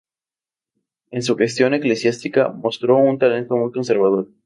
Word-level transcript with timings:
En 1.11 1.21
su 1.21 1.35
gestión 1.37 1.75
eclesiástica 1.75 2.49
mostró 2.49 2.97
un 2.97 3.19
talante 3.19 3.53
muy 3.53 3.71
conservador. 3.71 4.29